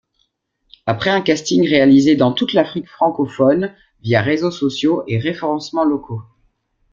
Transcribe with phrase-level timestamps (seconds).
[0.87, 6.23] Après un casting réalisé dans toute l’Afrique Francophone via réseaux sociaux et référencements locaux.